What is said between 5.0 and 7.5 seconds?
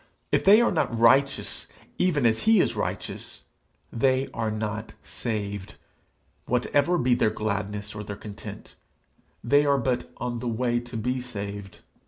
saved, whatever be their